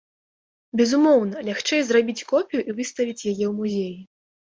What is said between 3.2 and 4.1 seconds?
яе ў музеі.